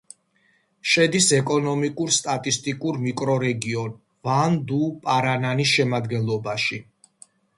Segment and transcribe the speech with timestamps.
[0.91, 3.93] შედის ეკონომიკურ-სტატისტიკურ მიკრორეგიონ
[4.29, 6.83] ვან-დუ-პარანანის შემადგენლობაში.